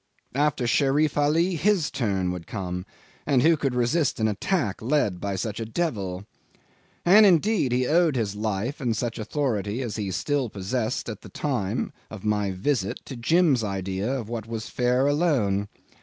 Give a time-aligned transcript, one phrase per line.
[0.33, 2.87] After Sherif Ali his turn would come,
[3.27, 6.25] and who could resist an attack led by such a devil?
[7.05, 11.29] And indeed he owed his life and such authority as he still possessed at the
[11.29, 15.67] time of my visit to Jim's idea of what was fair alone.